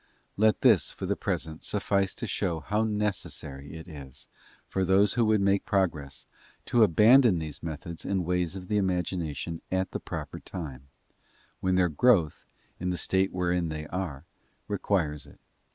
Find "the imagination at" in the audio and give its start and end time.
8.67-9.91